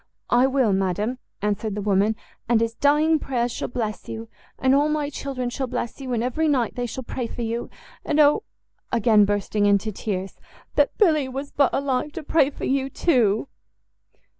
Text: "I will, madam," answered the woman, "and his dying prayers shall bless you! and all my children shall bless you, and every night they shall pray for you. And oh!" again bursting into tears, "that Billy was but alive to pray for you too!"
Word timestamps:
"I 0.31 0.47
will, 0.47 0.73
madam," 0.73 1.19
answered 1.43 1.75
the 1.75 1.81
woman, 1.83 2.15
"and 2.49 2.59
his 2.59 2.73
dying 2.73 3.19
prayers 3.19 3.51
shall 3.51 3.67
bless 3.67 4.09
you! 4.09 4.29
and 4.57 4.73
all 4.73 4.89
my 4.89 5.11
children 5.11 5.51
shall 5.51 5.67
bless 5.67 6.01
you, 6.01 6.11
and 6.11 6.23
every 6.23 6.47
night 6.47 6.73
they 6.73 6.87
shall 6.87 7.03
pray 7.03 7.27
for 7.27 7.43
you. 7.43 7.69
And 8.03 8.19
oh!" 8.19 8.41
again 8.91 9.25
bursting 9.25 9.67
into 9.67 9.91
tears, 9.91 10.39
"that 10.73 10.97
Billy 10.97 11.29
was 11.29 11.51
but 11.51 11.71
alive 11.71 12.13
to 12.13 12.23
pray 12.23 12.49
for 12.49 12.65
you 12.65 12.89
too!" 12.89 13.47